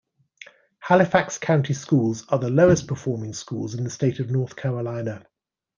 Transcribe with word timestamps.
Halifax 0.79 1.37
County 1.37 1.75
Schools 1.75 2.25
are 2.29 2.39
the 2.39 2.49
lowest 2.49 2.87
performing 2.87 3.33
schools 3.33 3.75
in 3.75 3.83
the 3.83 3.91
state 3.91 4.19
of 4.19 4.31
North 4.31 4.55
Carolina. 4.55 5.27